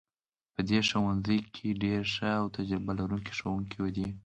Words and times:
په 0.53 0.61
دې 0.69 0.79
ښوونځي 0.89 1.39
کې 1.53 1.79
ډیر 1.83 2.01
ښه 2.13 2.29
او 2.39 2.45
تجربه 2.55 2.91
لرونکي 2.99 3.33
ښوونکي 3.39 3.79
دي 3.95 4.07